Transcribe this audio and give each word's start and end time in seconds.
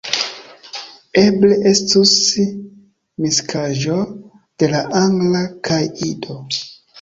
Eble 1.23 1.57
estus 1.71 2.13
miksaĵo 3.25 3.99
de 4.25 4.71
la 4.73 4.81
Angla 5.03 5.45
kaj 5.71 5.81
Ido. 6.11 6.41